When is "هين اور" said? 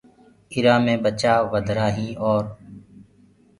1.95-2.43